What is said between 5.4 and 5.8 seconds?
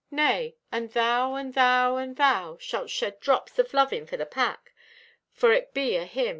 it